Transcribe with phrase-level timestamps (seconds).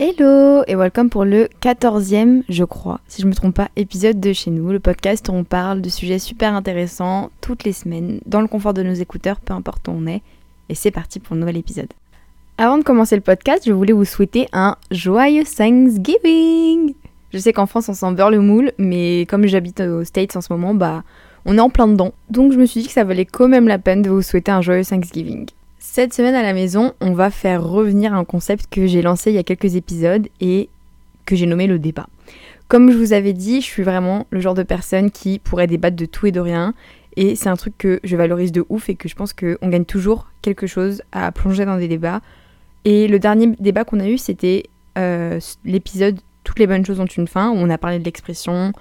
[0.00, 4.32] Hello et welcome pour le 14e, je crois, si je me trompe pas, épisode de
[4.32, 8.40] chez nous, le podcast où on parle de sujets super intéressants toutes les semaines, dans
[8.40, 10.22] le confort de nos écouteurs, peu importe où on est.
[10.68, 11.92] Et c'est parti pour un nouvel épisode.
[12.58, 16.94] Avant de commencer le podcast, je voulais vous souhaiter un joyeux Thanksgiving
[17.32, 20.40] Je sais qu'en France on s'en beurre le moule, mais comme j'habite aux States en
[20.40, 21.04] ce moment, bah
[21.44, 22.12] on est en plein dedans.
[22.30, 24.50] Donc je me suis dit que ça valait quand même la peine de vous souhaiter
[24.50, 25.46] un joyeux Thanksgiving.
[25.96, 29.34] Cette semaine à la maison, on va faire revenir un concept que j'ai lancé il
[29.34, 30.68] y a quelques épisodes et
[31.24, 32.08] que j'ai nommé le débat.
[32.66, 35.94] Comme je vous avais dit, je suis vraiment le genre de personne qui pourrait débattre
[35.94, 36.74] de tout et de rien.
[37.14, 39.84] Et c'est un truc que je valorise de ouf et que je pense qu'on gagne
[39.84, 42.22] toujours quelque chose à plonger dans des débats.
[42.84, 44.64] Et le dernier débat qu'on a eu, c'était
[44.98, 48.72] euh, l'épisode Toutes les bonnes choses ont une fin, où on a parlé de l'expression,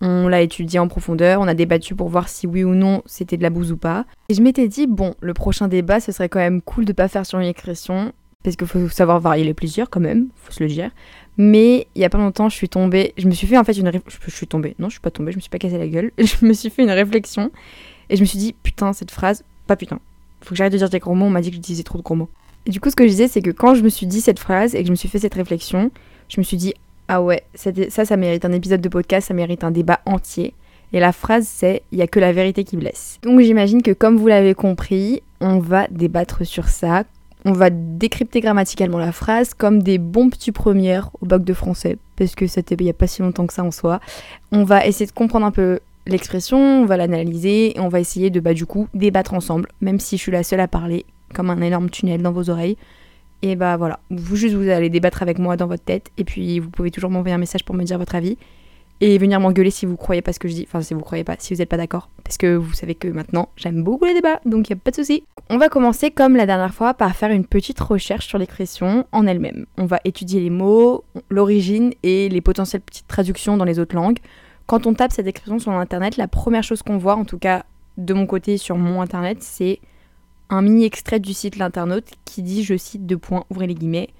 [0.00, 3.36] on l'a étudié en profondeur, on a débattu pour voir si oui ou non c'était
[3.36, 4.06] de la bouse ou pas.
[4.28, 7.08] Et je m'étais dit, bon, le prochain débat, ce serait quand même cool de pas
[7.08, 10.62] faire sur une expression, parce qu'il faut savoir varier les plaisirs quand même, faut se
[10.62, 10.90] le dire.
[11.36, 13.72] Mais il y a pas longtemps, je suis tombée, je me suis fait en fait
[13.72, 14.20] une réflexion.
[14.26, 16.12] Je suis tombée, non, je suis pas tombée, je me suis pas cassé la gueule.
[16.18, 17.50] Je me suis fait une réflexion
[18.08, 20.00] et je me suis dit, putain, cette phrase, pas putain.
[20.42, 22.02] Faut que j'arrête de dire des gros mots, on m'a dit que j'utilisais trop de
[22.02, 22.28] gros mots.
[22.66, 24.38] Et du coup, ce que je disais, c'est que quand je me suis dit cette
[24.38, 25.90] phrase et que je me suis fait cette réflexion,
[26.28, 26.74] je me suis dit,
[27.12, 30.54] ah ouais, ça, ça mérite un épisode de podcast, ça mérite un débat entier.
[30.92, 33.18] Et la phrase c'est il y a que la vérité qui blesse.
[33.22, 37.02] Donc j'imagine que comme vous l'avez compris, on va débattre sur ça.
[37.44, 41.98] On va décrypter grammaticalement la phrase comme des bons petits premières au bac de français
[42.14, 43.98] parce que c'était il y a pas si longtemps que ça en soi.
[44.52, 48.30] On va essayer de comprendre un peu l'expression, on va l'analyser et on va essayer
[48.30, 51.50] de bah du coup débattre ensemble même si je suis la seule à parler comme
[51.50, 52.76] un énorme tunnel dans vos oreilles.
[53.42, 56.58] Et bah voilà, vous juste vous allez débattre avec moi dans votre tête et puis
[56.60, 58.36] vous pouvez toujours m'envoyer un message pour me dire votre avis
[59.00, 61.24] et venir m'engueuler si vous croyez pas ce que je dis, enfin si vous croyez
[61.24, 64.12] pas, si vous êtes pas d'accord parce que vous savez que maintenant, j'aime beaucoup les
[64.12, 65.24] débats donc il y a pas de souci.
[65.48, 69.26] On va commencer comme la dernière fois par faire une petite recherche sur l'expression en
[69.26, 69.64] elle-même.
[69.78, 74.18] On va étudier les mots, l'origine et les potentielles petites traductions dans les autres langues.
[74.66, 77.64] Quand on tape cette expression sur internet, la première chose qu'on voit en tout cas
[77.96, 79.80] de mon côté sur mon internet, c'est
[80.50, 84.10] un mini extrait du site L'internaute qui dit, je cite deux points, ouvrez les guillemets,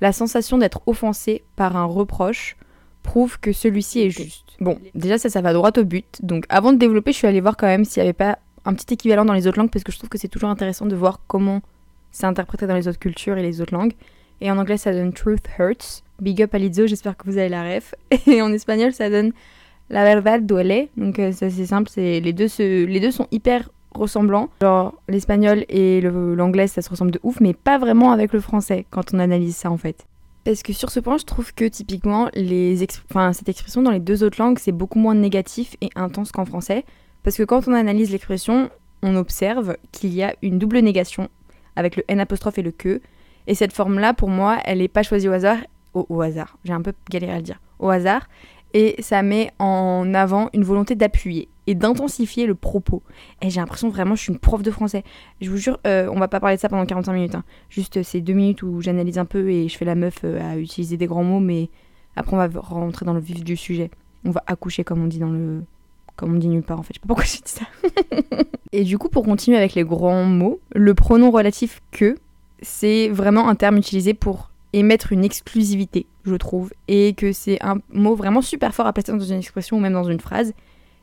[0.00, 2.56] la sensation d'être offensé par un reproche
[3.02, 4.56] prouve que celui-ci est juste.
[4.60, 6.20] Bon, déjà ça, ça va droit au but.
[6.22, 8.74] Donc avant de développer, je suis allée voir quand même s'il n'y avait pas un
[8.74, 10.94] petit équivalent dans les autres langues parce que je trouve que c'est toujours intéressant de
[10.96, 11.60] voir comment
[12.12, 13.94] c'est interprété dans les autres cultures et les autres langues.
[14.40, 16.02] Et en anglais, ça donne Truth Hurts.
[16.20, 17.94] Big up à Lizzo, j'espère que vous avez la ref.
[18.26, 19.32] Et en espagnol, ça donne
[19.90, 20.88] La verdad duele.
[20.96, 24.48] Donc euh, c'est simple, c'est les deux, les deux sont hyper ressemblants.
[24.62, 28.86] Genre l'espagnol et l'anglais ça se ressemble de ouf, mais pas vraiment avec le français
[28.90, 30.06] quand on analyse ça en fait.
[30.44, 34.42] Parce que sur ce point, je trouve que typiquement, cette expression dans les deux autres
[34.42, 36.84] langues, c'est beaucoup moins négatif et intense qu'en français.
[37.22, 38.70] Parce que quand on analyse l'expression,
[39.02, 41.28] on observe qu'il y a une double négation
[41.76, 43.02] avec le N apostrophe et le que.
[43.46, 45.58] Et cette forme-là, pour moi, elle n'est pas choisie au hasard.
[45.92, 47.60] Au, au hasard, j'ai un peu galéré à le dire.
[47.78, 48.26] Au hasard.
[48.72, 53.02] Et ça met en avant une volonté d'appuyer et d'intensifier le propos.
[53.42, 55.04] Et j'ai l'impression vraiment, je suis une prof de français.
[55.40, 57.34] Je vous jure, euh, on va pas parler de ça pendant 45 minutes.
[57.34, 57.44] Hein.
[57.68, 60.40] Juste euh, ces deux minutes où j'analyse un peu et je fais la meuf euh,
[60.40, 61.68] à utiliser des grands mots, mais
[62.16, 63.90] après on va rentrer dans le vif du sujet.
[64.24, 65.62] On va accoucher comme on dit dans le.
[66.16, 66.94] Comme on dit nulle part en fait.
[66.94, 68.44] Je sais pas pourquoi j'ai dit ça.
[68.72, 72.16] et du coup, pour continuer avec les grands mots, le pronom relatif que,
[72.62, 77.78] c'est vraiment un terme utilisé pour émettre une exclusivité, je trouve, et que c'est un
[77.92, 80.52] mot vraiment super fort à placer dans une expression ou même dans une phrase,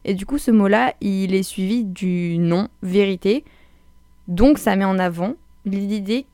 [0.08, 3.44] et du coup, ce mot-là, il est suivi du nom vérité.
[4.30, 5.36] Donc, ça met en avant
[5.66, 6.26] l'idée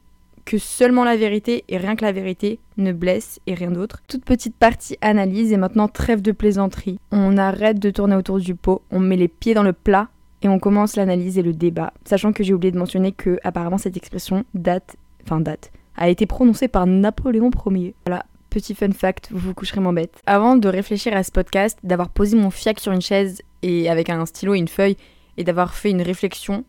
[0.45, 4.03] que seulement la vérité et rien que la vérité ne blesse et rien d'autre.
[4.07, 7.00] Toute petite partie analyse et maintenant trêve de plaisanterie.
[7.12, 10.09] On arrête de tourner autour du pot, on met les pieds dans le plat
[10.44, 11.94] et on commence l'analyse et le débat.
[12.06, 16.28] Sachant que j'ai oublié de mentionner que apparemment cette expression date, enfin date, a été
[16.28, 17.95] prononcée par Napoléon Ier.
[18.06, 20.22] Voilà, petit fun fact, vous vous coucherez moins bête.
[20.28, 24.09] Avant de réfléchir à ce podcast, d'avoir posé mon fiac sur une chaise et avec
[24.09, 24.97] un stylo et une feuille
[25.38, 26.63] et d'avoir fait une réflexion,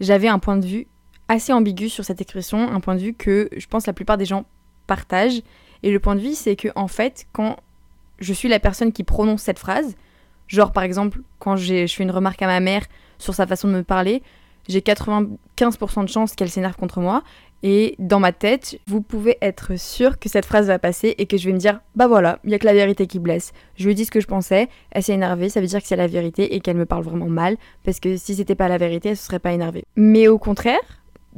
[0.00, 0.86] j'avais un point de vue
[1.28, 4.24] assez ambigu sur cette expression, un point de vue que je pense la plupart des
[4.24, 4.46] gens
[4.86, 5.42] partagent.
[5.82, 7.56] Et le point de vue, c'est que en fait, quand
[8.18, 9.94] je suis la personne qui prononce cette phrase,
[10.48, 12.86] genre par exemple quand je fais une remarque à ma mère
[13.18, 14.22] sur sa façon de me parler,
[14.68, 17.22] j'ai 95% de chances qu'elle s'énerve contre moi.
[17.68, 21.36] Et dans ma tête, vous pouvez être sûr que cette phrase va passer et que
[21.36, 23.52] je vais me dire Bah voilà, il y a que la vérité qui blesse.
[23.74, 25.96] Je lui dis ce que je pensais, elle s'est énervée, ça veut dire que c'est
[25.96, 29.08] la vérité et qu'elle me parle vraiment mal, parce que si c'était pas la vérité,
[29.08, 29.82] elle se serait pas énervée.
[29.96, 30.78] Mais au contraire,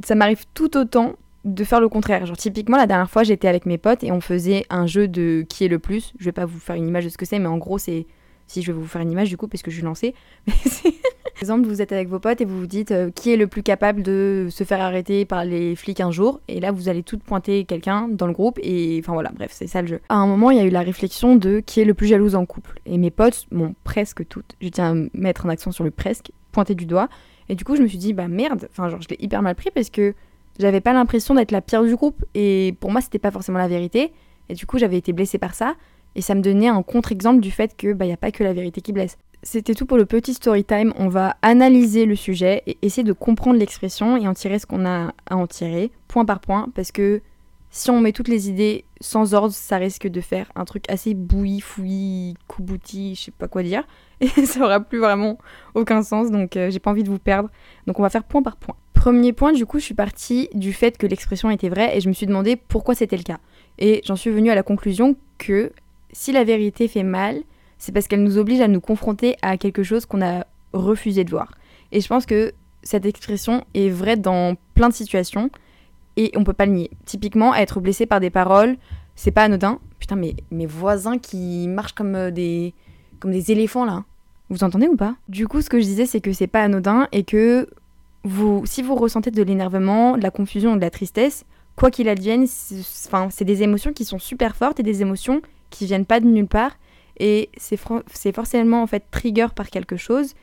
[0.05, 1.15] ça m'arrive tout autant
[1.45, 2.27] de faire le contraire.
[2.27, 5.47] Genre, typiquement, la dernière fois, j'étais avec mes potes et on faisait un jeu de
[5.49, 6.13] qui est le plus.
[6.19, 8.05] Je vais pas vous faire une image de ce que c'est, mais en gros, c'est.
[8.45, 10.13] Si je vais vous faire une image du coup, parce que je suis lancée.
[11.39, 13.47] Par exemple, vous êtes avec vos potes et vous vous dites euh, qui est le
[13.47, 17.01] plus capable de se faire arrêter par les flics un jour, et là vous allez
[17.01, 20.01] toutes pointer quelqu'un dans le groupe, et enfin voilà, bref, c'est ça le jeu.
[20.09, 22.35] À un moment, il y a eu la réflexion de qui est le plus jalouse
[22.35, 25.85] en couple, et mes potes, bon, presque toutes, je tiens à mettre un accent sur
[25.85, 27.07] le presque, pointé du doigt,
[27.47, 29.55] et du coup je me suis dit, bah merde, enfin genre je l'ai hyper mal
[29.55, 30.15] pris parce que
[30.59, 33.69] j'avais pas l'impression d'être la pire du groupe, et pour moi c'était pas forcément la
[33.69, 34.11] vérité,
[34.49, 35.75] et du coup j'avais été blessée par ça,
[36.15, 38.51] et ça me donnait un contre-exemple du fait que bah y a pas que la
[38.51, 39.17] vérité qui blesse.
[39.41, 40.93] C'était tout pour le petit story time.
[40.97, 44.85] On va analyser le sujet et essayer de comprendre l'expression et en tirer ce qu'on
[44.85, 47.21] a à en tirer, point par point, parce que
[47.71, 51.13] si on met toutes les idées sans ordre, ça risque de faire un truc assez
[51.13, 53.83] bouilli, fouillis, koubouti, je sais pas quoi dire,
[54.21, 55.37] et ça aura plus vraiment
[55.75, 57.49] aucun sens, donc euh, j'ai pas envie de vous perdre.
[57.87, 58.75] Donc on va faire point par point.
[58.93, 62.09] Premier point, du coup, je suis partie du fait que l'expression était vraie et je
[62.09, 63.39] me suis demandé pourquoi c'était le cas.
[63.77, 65.71] Et j'en suis venue à la conclusion que
[66.11, 67.43] si la vérité fait mal,
[67.79, 71.31] c'est parce qu'elle nous oblige à nous confronter à quelque chose qu'on a refusé de
[71.31, 71.51] voir.
[71.91, 72.53] Et je pense que
[72.83, 75.49] cette expression est vraie dans plein de situations
[76.17, 76.91] et on peut pas le nier.
[77.05, 78.77] Typiquement, être blessé par des paroles,
[79.15, 79.79] c'est pas anodin.
[79.99, 82.73] Putain, mais mes voisins qui marchent comme euh, des,
[83.19, 84.03] comme des éléphants là.
[84.49, 85.15] Vous entendez ou pas?
[85.27, 87.69] Du coup, ce que je disais, c'est que c'est pas anodin et que
[88.23, 92.09] vous, si vous ressentez de l'énervement, de la confusion ou de la tristesse, quoi qu'il
[92.09, 96.25] advienne, c'est des émotions qui sont super fortes et des émotions qui viennent pas de
[96.25, 96.77] nulle part
[97.19, 100.33] et c'est forcément en fait trigger par quelque chose.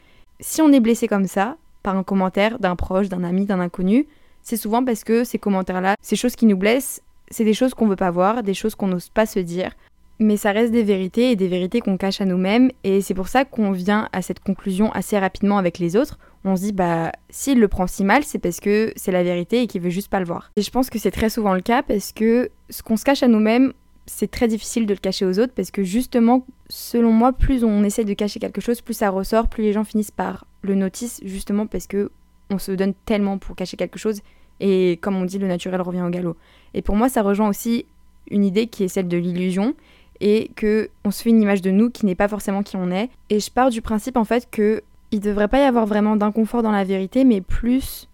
[0.40, 4.06] Si on est blessé comme ça, par un commentaire d'un proche, d'un ami, d'un inconnu,
[4.42, 7.88] c'est souvent parce que ces commentaires-là, ces choses qui nous blessent, c'est des choses qu'on
[7.88, 9.72] veut pas voir, des choses qu'on n'ose pas se dire.
[10.18, 12.70] Mais ça reste des vérités et des vérités qu'on cache à nous-mêmes.
[12.84, 16.18] Et c'est pour ça qu'on vient à cette conclusion assez rapidement avec les autres.
[16.44, 19.62] On se dit, bah, s'il le prend si mal, c'est parce que c'est la vérité
[19.62, 20.52] et qu'il veut juste pas le voir.
[20.56, 23.24] Et je pense que c'est très souvent le cas parce que ce qu'on se cache
[23.24, 23.72] à nous-mêmes,
[24.06, 27.82] c'est très difficile de le cacher aux autres parce que justement, selon moi, plus on
[27.84, 31.20] essaie de cacher quelque chose, plus ça ressort, plus les gens finissent par le notice,
[31.24, 32.10] justement parce que
[32.50, 34.20] on se donne tellement pour cacher quelque chose
[34.60, 36.36] et comme on dit, le naturel revient au galop.
[36.74, 37.86] Et pour moi, ça rejoint aussi
[38.30, 39.74] une idée qui est celle de l'illusion
[40.20, 42.90] et que on se fait une image de nous qui n'est pas forcément qui on
[42.90, 43.10] est.
[43.28, 44.82] Et je pars du principe en fait que
[45.12, 48.08] il devrait pas y avoir vraiment d'inconfort dans la vérité, mais plus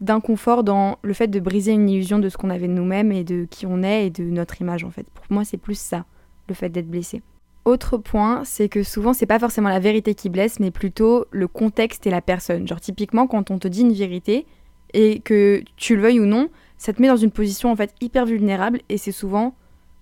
[0.00, 3.24] d'inconfort dans le fait de briser une illusion de ce qu'on avait de nous-mêmes et
[3.24, 5.06] de qui on est et de notre image en fait.
[5.14, 6.04] Pour moi, c'est plus ça,
[6.48, 7.22] le fait d'être blessé.
[7.64, 11.48] Autre point, c'est que souvent c'est pas forcément la vérité qui blesse, mais plutôt le
[11.48, 12.68] contexte et la personne.
[12.68, 14.46] Genre typiquement quand on te dit une vérité
[14.92, 17.94] et que tu le veuilles ou non, ça te met dans une position en fait
[18.00, 19.54] hyper vulnérable et c'est souvent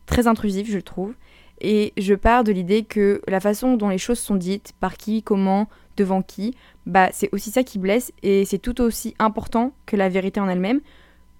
[0.07, 1.15] très intrusif, je trouve.
[1.61, 5.23] Et je pars de l'idée que la façon dont les choses sont dites, par qui,
[5.23, 6.55] comment, devant qui,
[6.87, 10.49] bah c'est aussi ça qui blesse et c'est tout aussi important que la vérité en
[10.49, 10.81] elle-même.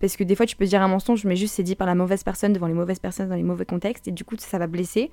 [0.01, 1.95] Parce que des fois tu peux dire un mensonge mais juste c'est dit par la
[1.95, 4.67] mauvaise personne devant les mauvaises personnes dans les mauvais contextes et du coup ça va
[4.67, 5.11] blesser.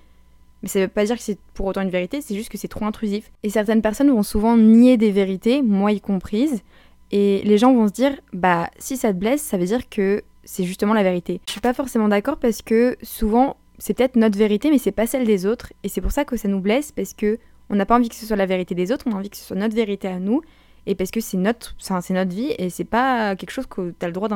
[0.62, 2.68] Mais ça veut pas dire que c'est pour autant une vérité, c'est juste que c'est
[2.68, 3.32] trop intrusif.
[3.44, 6.64] Et certaines personnes vont souvent nier des vérités, moi y comprise,
[7.12, 10.24] et les gens vont se dire bah si ça te blesse, ça veut dire que
[10.44, 11.42] c'est justement la vérité.
[11.48, 15.08] Je suis pas forcément d'accord parce que souvent c'est peut-être notre vérité mais c'est pas
[15.08, 17.40] celle des autres et c'est pour ça que ça nous blesse parce que
[17.70, 19.38] on n'a pas envie que ce soit la vérité des autres, on a envie que
[19.38, 20.42] ce soit notre vérité à nous.
[20.86, 24.06] Et parce que c'est notre, c'est notre vie et c'est pas quelque chose que tu
[24.06, 24.30] as le droit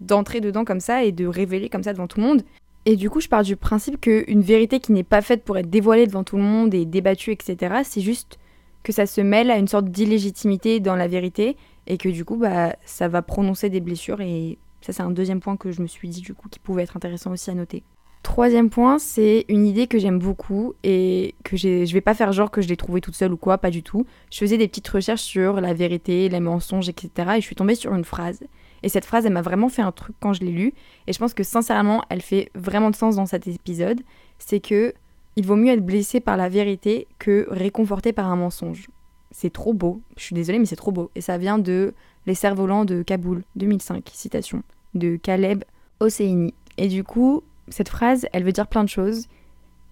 [0.00, 2.42] d'entrer dedans comme ça et de révéler comme ça devant tout le monde.
[2.84, 5.68] Et du coup, je pars du principe qu'une vérité qui n'est pas faite pour être
[5.68, 8.38] dévoilée devant tout le monde et débattue, etc., c'est juste
[8.82, 11.56] que ça se mêle à une sorte d'illégitimité dans la vérité
[11.86, 14.20] et que du coup, bah, ça va prononcer des blessures.
[14.20, 16.82] Et ça, c'est un deuxième point que je me suis dit, du coup, qui pouvait
[16.84, 17.82] être intéressant aussi à noter.
[18.22, 22.50] Troisième point, c'est une idée que j'aime beaucoup et que je vais pas faire genre
[22.50, 24.06] que je l'ai trouvée toute seule ou quoi, pas du tout.
[24.30, 27.10] Je faisais des petites recherches sur la vérité, les mensonges, etc.
[27.36, 28.40] Et je suis tombée sur une phrase.
[28.82, 30.72] Et cette phrase, elle m'a vraiment fait un truc quand je l'ai lue.
[31.06, 34.00] Et je pense que sincèrement, elle fait vraiment de sens dans cet épisode.
[34.38, 34.94] C'est que
[35.36, 38.88] il vaut mieux être blessé par la vérité que réconforté par un mensonge.
[39.30, 40.00] C'est trop beau.
[40.16, 41.10] Je suis désolée, mais c'est trop beau.
[41.14, 41.94] Et ça vient de
[42.26, 44.62] Les cerfs-volants de Kaboul, 2005, citation,
[44.94, 45.62] de Caleb
[46.00, 46.54] Hosseini.
[46.76, 49.26] Et du coup, cette phrase, elle veut dire plein de choses.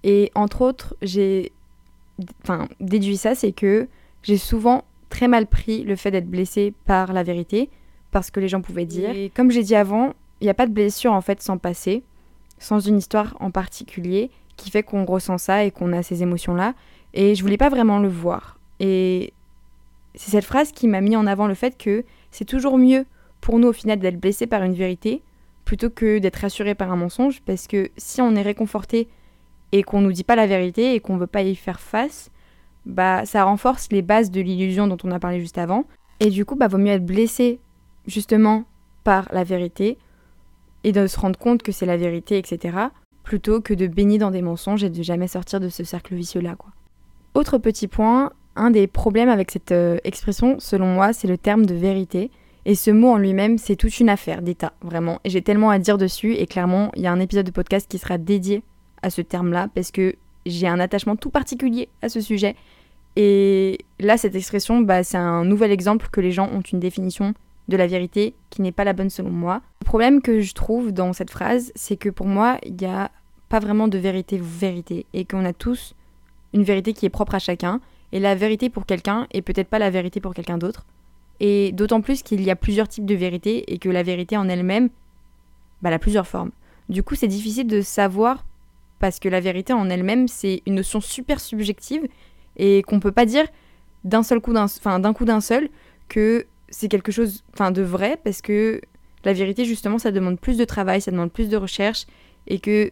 [0.03, 1.53] Et entre autres, j'ai
[2.43, 3.89] enfin, déduit ça, c'est que
[4.23, 7.71] j'ai souvent très mal pris le fait d'être blessée par la vérité,
[8.11, 9.11] parce que les gens pouvaient dire.
[9.11, 12.03] Et comme j'ai dit avant, il n'y a pas de blessure en fait sans passé,
[12.59, 16.75] sans une histoire en particulier qui fait qu'on ressent ça et qu'on a ces émotions-là.
[17.15, 18.59] Et je voulais pas vraiment le voir.
[18.81, 19.33] Et
[20.15, 23.05] c'est cette phrase qui m'a mis en avant le fait que c'est toujours mieux
[23.41, 25.23] pour nous au final d'être blessé par une vérité
[25.67, 29.09] plutôt que d'être rassuré par un mensonge, parce que si on est réconforté
[29.73, 32.31] et qu'on nous dit pas la vérité et qu'on veut pas y faire face,
[32.87, 35.85] bah ça renforce les bases de l'illusion dont on a parlé juste avant.
[36.21, 37.59] Et du coup, bah vaut mieux être blessé
[38.07, 38.65] justement
[39.05, 39.99] par la vérité
[40.85, 42.79] et de se rendre compte que c'est la vérité, etc.
[43.25, 46.41] plutôt que de baigner dans des mensonges et de jamais sortir de ce cercle vicieux
[46.41, 46.71] là, quoi.
[47.35, 51.67] Autre petit point, Un des problèmes avec cette euh, expression, selon moi, c'est le terme
[51.67, 52.31] de vérité.
[52.69, 55.21] Et ce mot en lui-même, c'est toute une affaire d'état, vraiment.
[55.25, 57.97] J'ai tellement à dire dessus, et clairement, il y a un épisode de podcast qui
[57.97, 58.65] sera dédié
[59.03, 62.57] à ce terme-là, parce que j'ai un attachement tout particulier à ce sujet.
[63.15, 67.35] Et là, cette expression, bah, c'est un nouvel exemple que les gens ont une définition
[67.69, 69.63] de la vérité qui n'est pas la bonne selon moi.
[69.83, 73.13] Le problème que je trouve dans cette phrase, c'est que pour moi, il n'y a
[73.49, 75.95] pas vraiment de vérité vérité et qu'on a tous
[76.53, 77.81] une vérité qui est propre à chacun
[78.11, 80.85] et la vérité pour quelqu'un est peut-être pas la vérité pour quelqu'un d'autre.
[81.41, 84.49] Et d'autant plus qu'il y a plusieurs types de vérité et que la vérité en
[84.49, 84.89] elle-même,
[85.83, 86.51] bah, elle a plusieurs formes.
[86.89, 88.45] Du coup, c'est difficile de savoir
[88.99, 92.07] parce que la vérité en elle-même, c'est une notion super subjective
[92.57, 93.47] et qu'on peut pas dire
[94.05, 94.67] d'un seul coup d'un
[94.99, 95.69] d'un coup d'un seul
[96.09, 98.81] que c'est quelque chose de vrai parce que
[99.25, 102.07] la vérité justement ça demande plus de travail, ça demande plus de recherche
[102.47, 102.91] et que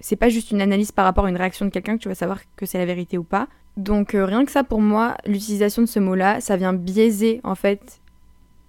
[0.00, 2.14] c'est pas juste une analyse par rapport à une réaction de quelqu'un que tu vas
[2.14, 3.48] savoir que c'est la vérité ou pas.
[3.76, 7.54] Donc euh, rien que ça pour moi, l'utilisation de ce mot-là, ça vient biaiser en
[7.54, 8.00] fait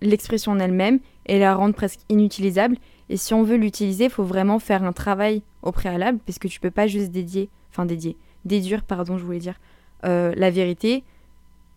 [0.01, 2.77] l'expression en elle-même et la rendre presque inutilisable.
[3.10, 6.60] Et si on veut l'utiliser, il faut vraiment faire un travail au préalable, puisque tu
[6.60, 9.60] peux pas juste dédier, enfin dédier, déduire, pardon, je voulais dire,
[10.05, 11.03] euh, la vérité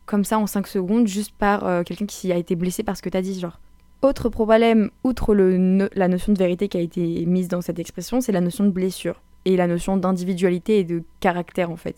[0.07, 3.03] comme ça en 5 secondes, juste par euh, quelqu'un qui a été blessé par ce
[3.03, 3.61] que tu as dit, genre.
[4.03, 8.33] Autre problème, outre la notion de vérité qui a été mise dans cette expression, c'est
[8.33, 11.97] la notion de blessure et la notion d'individualité et de caractère en fait.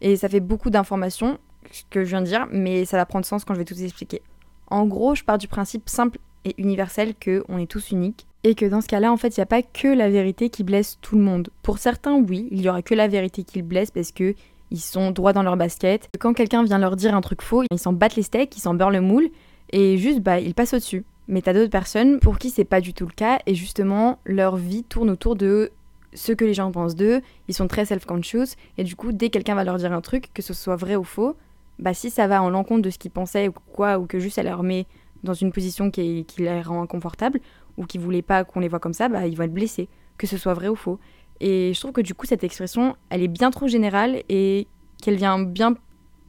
[0.00, 1.38] Et ça fait beaucoup d'informations,
[1.70, 3.80] ce que je viens de dire, mais ça va prendre sens quand je vais tout
[3.80, 4.22] expliquer.
[4.68, 8.54] En gros, je pars du principe simple et universel que on est tous uniques et
[8.54, 10.98] que dans ce cas-là, en fait, il n'y a pas que la vérité qui blesse
[11.00, 11.48] tout le monde.
[11.62, 14.34] Pour certains, oui, il y aura que la vérité qui blesse parce que
[14.70, 16.08] ils sont droits dans leur basket.
[16.18, 18.74] Quand quelqu'un vient leur dire un truc faux, ils s'en battent les steaks, ils s'en
[18.74, 19.30] beurrent le moule
[19.70, 21.04] et juste bah ils passent au-dessus.
[21.28, 24.56] Mais t'as d'autres personnes pour qui c'est pas du tout le cas et justement leur
[24.56, 25.70] vie tourne autour de
[26.14, 29.34] ce que les gens pensent d'eux, ils sont très self-conscious, et du coup, dès que
[29.34, 31.36] quelqu'un va leur dire un truc, que ce soit vrai ou faux,
[31.78, 34.36] bah si ça va en l'encontre de ce qu'ils pensaient ou quoi, ou que juste
[34.36, 34.86] ça leur met
[35.24, 37.40] dans une position qui, les rend inconfortables,
[37.76, 40.26] ou qui voulait pas qu'on les voit comme ça, bah ils vont être blessés, que
[40.26, 41.00] ce soit vrai ou faux.
[41.40, 44.68] Et je trouve que du coup, cette expression, elle est bien trop générale et
[45.02, 45.74] qu'elle vient bien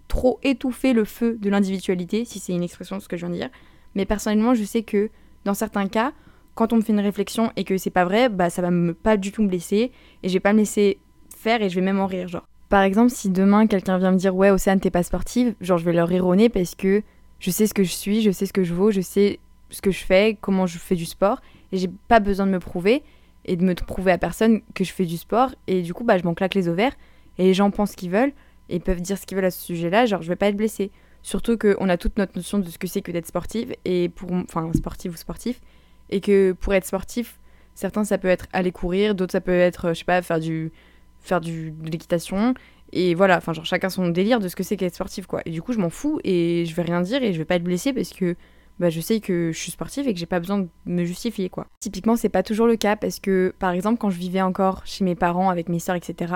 [0.07, 3.39] trop étouffer le feu de l'individualité, si c'est une expression, ce que je viens de
[3.39, 3.49] dire.
[3.93, 5.09] Mais personnellement, je sais que
[5.45, 6.11] dans certains cas,
[6.55, 8.93] quand on me fait une réflexion et que c'est pas vrai, bah ça va me
[8.93, 9.91] pas du tout me blesser
[10.23, 10.97] et je vais pas me laisser
[11.35, 12.47] faire et je vais même en rire genre.
[12.69, 15.85] Par exemple, si demain quelqu'un vient me dire ouais Océane t'es pas sportive, genre je
[15.85, 17.03] vais leur rironner parce que
[17.39, 19.81] je sais ce que je suis, je sais ce que je vaux, je sais ce
[19.81, 23.03] que je fais, comment je fais du sport et j'ai pas besoin de me prouver
[23.43, 26.17] et de me prouver à personne que je fais du sport et du coup bah
[26.17, 26.95] je m'en claque les ovaires
[27.37, 28.33] et les gens pensent ce qu'ils veulent
[28.69, 30.91] et peuvent dire ce qu'ils veulent à ce sujet-là, genre je vais pas être blessée.
[31.21, 34.31] Surtout qu'on a toute notre notion de ce que c'est que d'être sportive et pour
[34.31, 35.59] enfin sportive ou sportif
[36.09, 37.39] et que pour être sportif,
[37.73, 40.71] certains ça peut être aller courir, d'autres ça peut être, je sais pas, faire du
[41.21, 42.53] faire du, de l'équitation.
[42.91, 45.41] Et voilà, enfin, genre chacun son délire de ce que c'est qu'être sportif, quoi.
[45.45, 47.55] Et du coup, je m'en fous et je vais rien dire et je vais pas
[47.55, 48.35] être blessée parce que
[48.79, 51.49] bah, je sais que je suis sportive et que j'ai pas besoin de me justifier,
[51.49, 51.65] quoi.
[51.79, 55.03] Typiquement, c'est pas toujours le cas parce que, par exemple, quand je vivais encore chez
[55.03, 56.33] mes parents avec mes sœurs, etc.,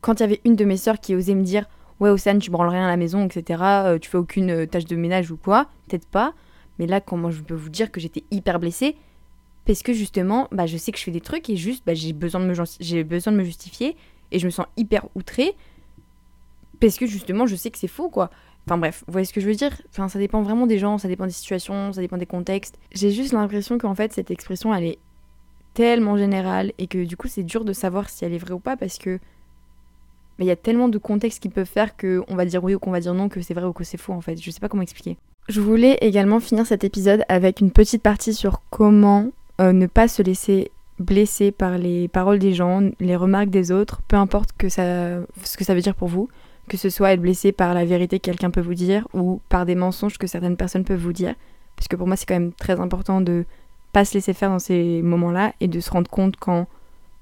[0.00, 1.66] quand il y avait une de mes sœurs qui osait me dire
[2.00, 4.86] Ouais, Océane, tu branles rien à la maison, etc., euh, tu fais aucune euh, tâche
[4.86, 6.34] de ménage ou quoi, peut-être pas,
[6.82, 8.96] mais là, comment je peux vous dire que j'étais hyper blessée
[9.66, 12.12] Parce que justement, bah, je sais que je fais des trucs et juste, bah, j'ai
[12.12, 13.96] besoin, de me, besoin de me justifier
[14.32, 15.52] et je me sens hyper outrée
[16.80, 18.30] parce que justement, je sais que c'est faux, quoi.
[18.66, 19.80] Enfin bref, vous voyez ce que je veux dire?
[19.90, 22.80] Enfin, ça dépend vraiment des gens, ça dépend des situations, ça dépend des contextes.
[22.90, 24.98] J'ai juste l'impression qu'en fait, cette expression, elle est
[25.74, 28.60] tellement générale et que du coup, c'est dur de savoir si elle est vraie ou
[28.60, 29.20] pas parce que
[30.40, 32.90] il y a tellement de contextes qui peuvent faire qu'on va dire oui ou qu'on
[32.90, 34.42] va dire non, que c'est vrai ou que c'est faux en fait.
[34.42, 35.16] Je sais pas comment expliquer.
[35.48, 39.30] Je voulais également finir cet épisode avec une petite partie sur comment
[39.60, 44.02] euh, ne pas se laisser blesser par les paroles des gens, les remarques des autres,
[44.06, 46.28] peu importe que ça, ce que ça veut dire pour vous,
[46.68, 49.66] que ce soit être blessé par la vérité que quelqu'un peut vous dire ou par
[49.66, 51.34] des mensonges que certaines personnes peuvent vous dire.
[51.76, 53.44] Parce que pour moi, c'est quand même très important de
[53.92, 56.66] pas se laisser faire dans ces moments-là et de se rendre compte quand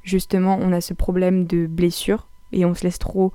[0.02, 3.32] justement on a ce problème de blessure et on se laisse trop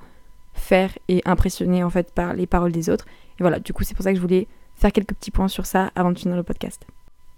[0.54, 3.06] faire et impressionner en fait par les paroles des autres.
[3.38, 5.66] Et voilà, du coup, c'est pour ça que je voulais faire quelques petits points sur
[5.66, 6.86] ça avant de finir le podcast.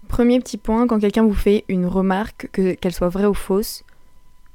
[0.07, 3.83] Premier petit point, quand quelqu'un vous fait une remarque, qu'elle soit vraie ou fausse,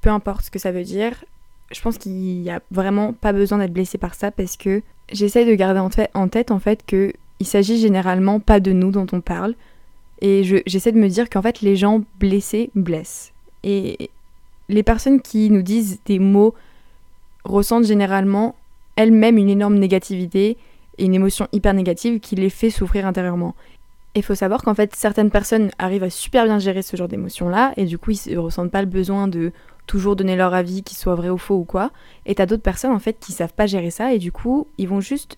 [0.01, 1.25] peu importe ce que ça veut dire,
[1.71, 5.45] je pense qu'il n'y a vraiment pas besoin d'être blessé par ça parce que j'essaie
[5.45, 9.07] de garder en, en tête en fait que il s'agit généralement pas de nous dont
[9.13, 9.55] on parle
[10.21, 14.11] et j'essaie de me dire qu'en fait les gens blessés blessent et
[14.69, 16.55] les personnes qui nous disent des mots
[17.45, 18.55] ressentent généralement
[18.97, 20.57] elles-mêmes une énorme négativité
[20.99, 23.55] et une émotion hyper négative qui les fait souffrir intérieurement.
[24.15, 27.73] Il faut savoir qu'en fait, certaines personnes arrivent à super bien gérer ce genre d'émotions-là,
[27.77, 29.53] et du coup, ils ne ressentent pas le besoin de
[29.87, 31.91] toujours donner leur avis, qu'il soit vrai ou faux ou quoi.
[32.25, 34.89] Et t'as d'autres personnes, en fait, qui savent pas gérer ça, et du coup, ils
[34.89, 35.37] vont juste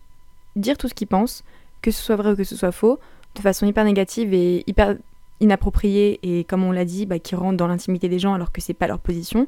[0.56, 1.42] dire tout ce qu'ils pensent,
[1.80, 2.98] que ce soit vrai ou que ce soit faux,
[3.34, 4.96] de façon hyper négative et hyper
[5.40, 8.60] inappropriée et comme on l'a dit, bah, qui rentrent dans l'intimité des gens alors que
[8.60, 9.46] c'est pas leur position.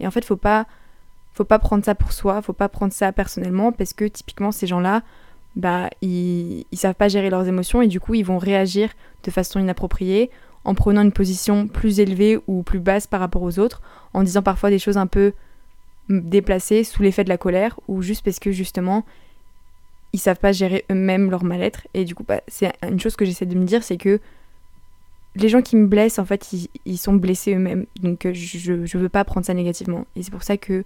[0.00, 0.66] Et en fait, faut pas,
[1.32, 4.66] faut pas prendre ça pour soi, faut pas prendre ça personnellement parce que typiquement ces
[4.66, 5.02] gens-là,
[5.56, 8.90] bah, ils, ils savent pas gérer leurs émotions et du coup ils vont réagir
[9.24, 10.30] de façon inappropriée
[10.66, 13.80] en prenant une position plus élevée ou plus basse par rapport aux autres,
[14.12, 15.32] en disant parfois des choses un peu
[16.08, 19.04] déplacées sous l'effet de la colère ou juste parce que justement
[20.12, 21.86] ils savent pas gérer eux-mêmes leur mal-être.
[21.94, 24.20] Et du coup bah, c'est une chose que j'essaie de me dire c'est que
[25.36, 26.52] les gens qui me blessent en fait
[26.84, 27.86] ils, sont blessés eux-mêmes.
[28.02, 30.04] Donc euh, je, je veux pas prendre ça négativement.
[30.16, 30.84] Et c'est pour ça que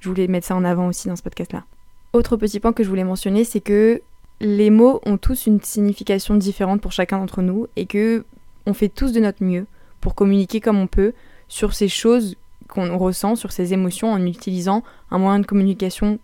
[0.00, 1.64] je voulais mettre ça en avant aussi dans ce podcast là.
[2.12, 4.02] Autre petit point que je voulais mentionner c'est que
[4.40, 8.24] les mots ont tous une signification différente pour chacun d'entre nous et que
[8.66, 9.66] on fait tous de notre mieux
[10.00, 11.14] pour communiquer comme on peut
[11.48, 12.36] sur ces choses
[12.68, 16.18] qu'on ressent, sur ces émotions en utilisant un moyen de communication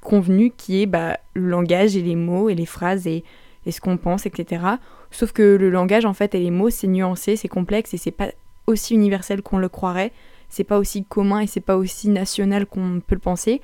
[0.00, 3.24] convenu qui est bah, le langage et les mots et les phrases et,
[3.68, 4.64] ce qu'on pense, etc.
[5.10, 8.12] Sauf que le langage en fait et les mots c'est nuancé, c'est complexe et c'est
[8.12, 8.28] pas
[8.66, 10.12] aussi universel qu'on le croirait,
[10.48, 13.60] c'est pas aussi commun et c'est pas aussi national qu'on peut le penser.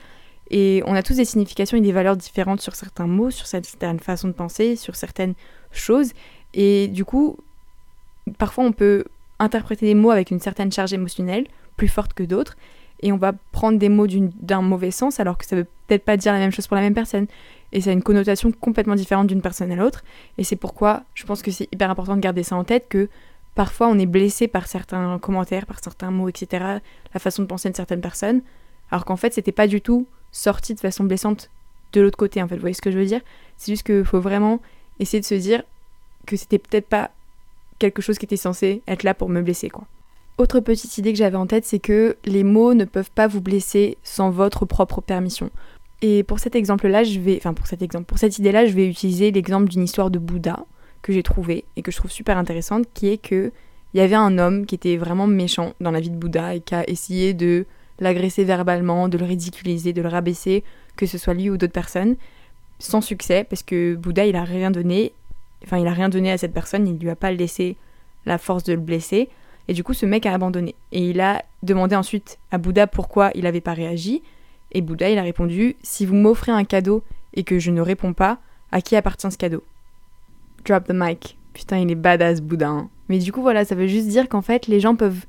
[0.52, 3.98] Et on a tous des significations et des valeurs différentes sur certains mots, sur certaines
[3.98, 5.34] façons de penser, sur certaines
[5.72, 6.12] choses.
[6.52, 7.38] Et du coup,
[8.38, 9.04] parfois on peut
[9.38, 12.56] interpréter des mots avec une certaine charge émotionnelle, plus forte que d'autres,
[13.00, 16.16] et on va prendre des mots d'un mauvais sens alors que ça veut peut-être pas
[16.16, 17.26] dire la même chose pour la même personne.
[17.72, 20.04] Et ça a une connotation complètement différente d'une personne à l'autre.
[20.38, 23.08] Et c'est pourquoi je pense que c'est hyper important de garder ça en tête que
[23.54, 26.64] parfois on est blessé par certains commentaires, par certains mots, etc.,
[27.12, 28.42] la façon de penser de certaines personnes,
[28.90, 31.50] alors qu'en fait c'était pas du tout sorti de façon blessante
[31.92, 32.56] de l'autre côté en fait.
[32.56, 33.20] Vous voyez ce que je veux dire?
[33.56, 34.60] C'est juste qu'il faut vraiment
[34.98, 35.62] essayer de se dire
[36.26, 37.10] que c'était peut-être pas
[37.78, 39.84] quelque chose qui était censé être là pour me blesser, quoi.
[40.38, 43.40] Autre petite idée que j'avais en tête, c'est que les mots ne peuvent pas vous
[43.40, 45.50] blesser sans votre propre permission.
[46.00, 48.88] Et pour cet exemple-là, je vais, enfin pour cet exemple, pour cette idée-là, je vais
[48.88, 50.64] utiliser l'exemple d'une histoire de Bouddha
[51.02, 53.52] que j'ai trouvée et que je trouve super intéressante, qui est que
[53.94, 56.60] il y avait un homme qui était vraiment méchant dans la vie de Bouddha et
[56.60, 57.66] qui a essayé de
[58.02, 60.64] l'agresser verbalement, de le ridiculiser, de le rabaisser,
[60.96, 62.16] que ce soit lui ou d'autres personnes,
[62.78, 65.12] sans succès, parce que Bouddha il a rien donné
[65.64, 67.76] Enfin, il a rien donné à cette personne, il lui a pas laissé
[68.26, 69.28] la force de le blesser.
[69.68, 70.74] Et du coup, ce mec a abandonné.
[70.90, 74.22] Et il a demandé ensuite à Bouddha pourquoi il n'avait pas réagi.
[74.72, 77.02] Et Bouddha, il a répondu Si vous m'offrez un cadeau
[77.34, 78.38] et que je ne réponds pas,
[78.72, 79.62] à qui appartient ce cadeau?
[80.64, 81.38] Drop the mic.
[81.52, 82.68] Putain, il est badass, Bouddha.
[82.68, 82.90] Hein.
[83.08, 85.26] Mais du coup, voilà, ça veut juste dire qu'en fait, les gens peuvent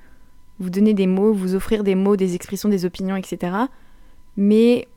[0.60, 3.56] vous donner des mots, vous offrir des mots, des expressions, des opinions, etc.
[4.38, 4.88] Mais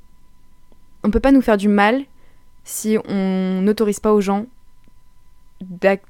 [1.03, 2.05] on peut pas nous faire du mal
[2.65, 4.47] si on n'autorise pas aux gens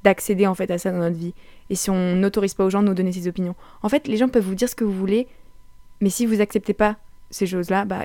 [0.02, 1.34] d'accéder en fait à ça dans notre vie.
[1.70, 3.54] Et si on n'autorise pas aux gens de nous donner ses opinions.
[3.82, 5.28] En fait, les gens peuvent vous dire ce que vous voulez,
[6.00, 6.96] mais si vous acceptez pas
[7.30, 8.04] ces choses-là, bah,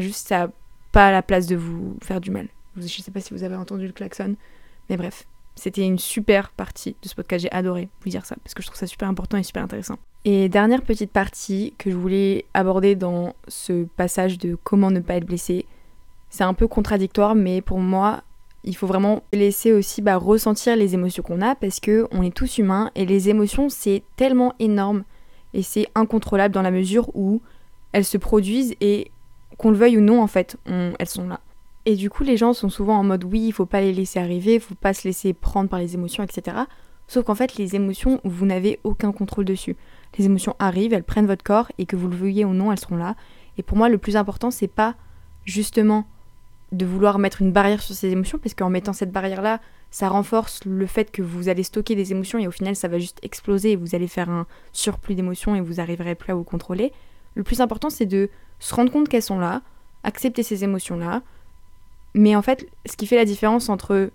[0.00, 0.52] juste ça n'a
[0.92, 2.48] pas la place de vous faire du mal.
[2.76, 4.36] Je sais pas si vous avez entendu le klaxon,
[4.88, 7.42] mais bref, c'était une super partie de ce podcast.
[7.42, 9.96] J'ai adoré vous dire ça parce que je trouve ça super important et super intéressant.
[10.24, 15.14] Et dernière petite partie que je voulais aborder dans ce passage de comment ne pas
[15.14, 15.66] être blessé.
[16.30, 18.22] C'est un peu contradictoire, mais pour moi,
[18.64, 22.34] il faut vraiment laisser aussi bah, ressentir les émotions qu'on a parce que on est
[22.34, 25.02] tous humains et les émotions c'est tellement énorme
[25.52, 27.42] et c'est incontrôlable dans la mesure où
[27.90, 29.10] elles se produisent et
[29.58, 31.40] qu'on le veuille ou non en fait, elles sont là.
[31.84, 34.18] Et du coup les gens sont souvent en mode oui il faut pas les laisser
[34.18, 36.56] arriver, il faut pas se laisser prendre par les émotions etc.
[37.08, 39.76] Sauf qu'en fait les émotions vous n'avez aucun contrôle dessus.
[40.18, 42.78] Les émotions arrivent, elles prennent votre corps et que vous le veuillez ou non elles
[42.78, 43.16] seront là.
[43.58, 44.94] Et pour moi le plus important c'est pas
[45.44, 46.06] justement
[46.72, 50.64] de vouloir mettre une barrière sur ces émotions, parce qu'en mettant cette barrière-là, ça renforce
[50.64, 53.72] le fait que vous allez stocker des émotions et au final ça va juste exploser
[53.72, 56.92] et vous allez faire un surplus d'émotions et vous arriverez plus à vous contrôler.
[57.34, 59.60] Le plus important c'est de se rendre compte qu'elles sont là,
[60.02, 61.22] accepter ces émotions-là.
[62.14, 64.10] Mais en fait, ce qui fait la différence entre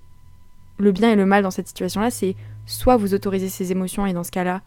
[0.77, 4.13] le bien et le mal dans cette situation-là, c'est soit vous autorisez ces émotions et
[4.13, 4.62] dans ce cas-là,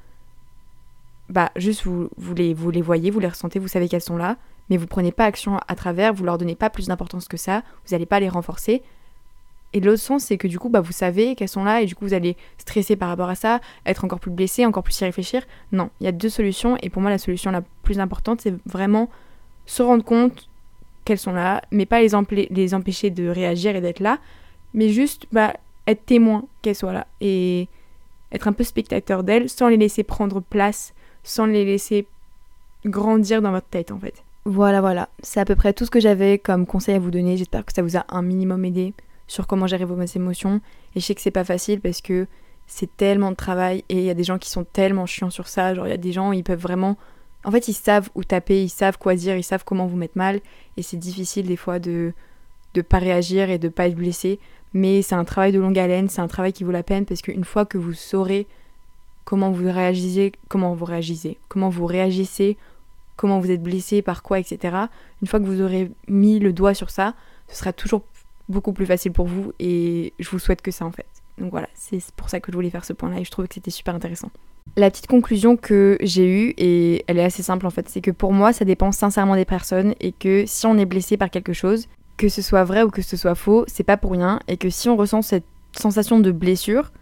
[1.28, 4.16] bah juste vous, vous, les, vous les voyez, vous les ressentez, vous savez qu'elles sont
[4.16, 4.36] là,
[4.68, 7.62] mais vous prenez pas action à travers, vous leur donnez pas plus d'importance que ça,
[7.86, 8.82] vous n'allez pas les renforcer.
[9.72, 11.94] Et l'autre sens, c'est que du coup, bah, vous savez qu'elles sont là et du
[11.94, 15.04] coup, vous allez stresser par rapport à ça, être encore plus blessé, encore plus y
[15.04, 15.44] réfléchir.
[15.70, 18.54] Non, il y a deux solutions et pour moi, la solution la plus importante, c'est
[18.66, 19.08] vraiment
[19.66, 20.48] se rendre compte
[21.04, 24.18] qu'elles sont là, mais pas les, les empêcher de réagir et d'être là,
[24.74, 25.54] mais juste bah,
[25.86, 27.68] être témoin qu'elles soient là et
[28.32, 32.06] être un peu spectateur d'elles sans les laisser prendre place, sans les laisser
[32.84, 34.22] grandir dans votre tête en fait.
[34.44, 35.08] Voilà, voilà.
[35.22, 37.36] C'est à peu près tout ce que j'avais comme conseil à vous donner.
[37.36, 38.94] J'espère que ça vous a un minimum aidé
[39.26, 40.60] sur comment gérer vos émotions.
[40.94, 42.26] Et je sais que c'est pas facile parce que
[42.66, 45.46] c'est tellement de travail et il y a des gens qui sont tellement chiants sur
[45.46, 45.74] ça.
[45.74, 46.96] Genre, il y a des gens, ils peuvent vraiment.
[47.44, 50.18] En fait, ils savent où taper, ils savent quoi dire, ils savent comment vous mettre
[50.18, 50.40] mal.
[50.76, 52.12] Et c'est difficile des fois de
[52.74, 54.38] de pas réagir et de pas être blessé.
[54.72, 57.22] Mais c'est un travail de longue haleine, c'est un travail qui vaut la peine parce
[57.22, 58.46] qu'une fois que vous saurez
[59.24, 62.56] comment vous réagissez, comment vous réagissez, comment vous réagissez,
[63.16, 64.76] comment vous êtes blessé, par quoi, etc.
[65.20, 67.14] Une fois que vous aurez mis le doigt sur ça,
[67.48, 68.02] ce sera toujours
[68.48, 71.06] beaucoup plus facile pour vous et je vous souhaite que ça en fait.
[71.38, 73.54] Donc voilà, c'est pour ça que je voulais faire ce point-là et je trouvais que
[73.54, 74.30] c'était super intéressant.
[74.76, 78.10] La petite conclusion que j'ai eue, et elle est assez simple en fait, c'est que
[78.10, 81.52] pour moi ça dépend sincèrement des personnes et que si on est blessé par quelque
[81.52, 84.56] chose, que ce soit vrai ou que ce soit faux, c'est pas pour rien et
[84.56, 86.92] que si on ressent cette sensation de blessure,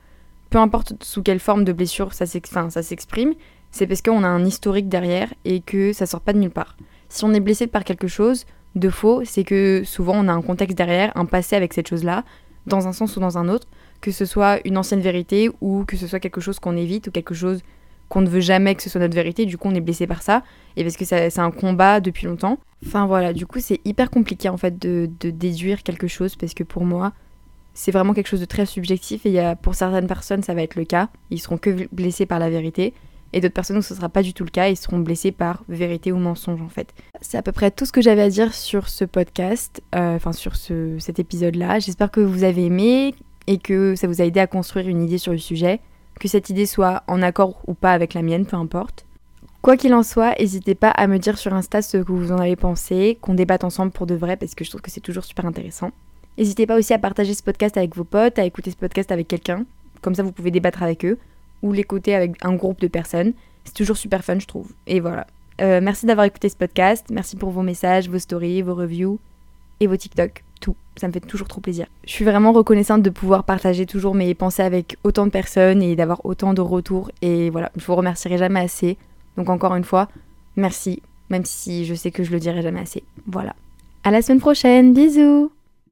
[0.50, 3.34] peu importe sous quelle forme de blessure ça s'exprime,
[3.70, 6.76] c'est parce qu'on a un historique derrière et que ça sort pas de nulle part.
[7.10, 10.42] Si on est blessé par quelque chose de faux, c'est que souvent on a un
[10.42, 12.24] contexte derrière, un passé avec cette chose-là,
[12.66, 13.66] dans un sens ou dans un autre,
[14.00, 17.10] que ce soit une ancienne vérité ou que ce soit quelque chose qu'on évite ou
[17.10, 17.62] quelque chose
[18.08, 20.22] qu'on ne veut jamais que ce soit notre vérité, du coup on est blessé par
[20.22, 20.42] ça,
[20.76, 22.58] et parce que c'est un combat depuis longtemps.
[22.86, 26.64] Enfin voilà, du coup c'est hyper compliqué en fait de, déduire quelque chose, parce que
[26.64, 27.12] pour moi,
[27.74, 30.62] c'est vraiment quelque chose de très subjectif, et y a, pour certaines personnes ça va
[30.62, 32.94] être le cas, ils seront que blessés par la vérité,
[33.34, 35.62] et d'autres personnes où ce sera pas du tout le cas, ils seront blessés par
[35.68, 36.94] vérité ou mensonge en fait.
[37.20, 40.32] C'est à peu près tout ce que j'avais à dire sur ce podcast, euh, enfin
[40.32, 41.78] sur ce, cet épisode-là.
[41.78, 43.14] J'espère que vous avez aimé
[43.48, 45.80] et que ça vous a aidé à construire une idée sur le sujet,
[46.20, 49.06] que cette idée soit en accord ou pas avec la mienne, peu importe.
[49.62, 52.38] Quoi qu'il en soit, n'hésitez pas à me dire sur Insta ce que vous en
[52.38, 55.24] avez pensé, qu'on débatte ensemble pour de vrai parce que je trouve que c'est toujours
[55.24, 55.92] super intéressant.
[56.36, 59.26] N'hésitez pas aussi à partager ce podcast avec vos potes, à écouter ce podcast avec
[59.26, 59.64] quelqu'un,
[60.02, 61.18] comme ça vous pouvez débattre avec eux
[61.62, 63.32] ou l'écouter avec un groupe de personnes.
[63.64, 64.72] C'est toujours super fun, je trouve.
[64.86, 65.26] Et voilà.
[65.62, 67.06] Euh, merci d'avoir écouté ce podcast.
[67.10, 69.18] Merci pour vos messages, vos stories, vos reviews
[69.80, 70.44] et vos TikTok.
[70.60, 70.74] Tout.
[70.96, 71.86] Ça me fait toujours trop plaisir.
[72.04, 75.94] Je suis vraiment reconnaissante de pouvoir partager toujours mes pensées avec autant de personnes et
[75.94, 77.10] d'avoir autant de retours.
[77.22, 78.96] Et voilà, je vous remercierai jamais assez.
[79.36, 80.08] Donc encore une fois,
[80.56, 81.00] merci.
[81.30, 83.04] Même si je sais que je le dirai jamais assez.
[83.26, 83.54] Voilà.
[84.02, 84.94] À la semaine prochaine.
[84.94, 85.52] Bisous